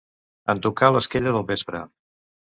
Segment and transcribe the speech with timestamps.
[0.53, 1.85] En tocar l'esquella del vespre.